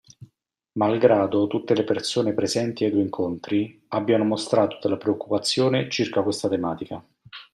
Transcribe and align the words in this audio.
Mal 0.79 0.97
grado 0.97 1.45
tutte 1.45 1.75
le 1.75 1.83
persone 1.83 2.33
presenti 2.33 2.85
ai 2.85 2.89
due 2.89 3.03
incontri 3.03 3.85
abbiano 3.89 4.23
mostrato 4.23 4.79
della 4.81 4.97
preoccupazione 4.97 5.91
circa 5.91 6.23
questa 6.23 6.49
tematica. 6.49 7.07